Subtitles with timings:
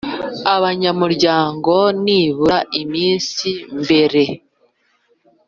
[0.55, 3.49] Abanyamuryango nibura iminsi
[3.81, 4.23] mbere